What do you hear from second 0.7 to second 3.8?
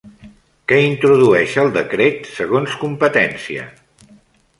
Què introdueix el decret segons Competència?